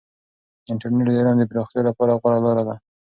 [0.71, 2.75] انټرنیټ د علم د پراختیا لپاره غوره لاره ده.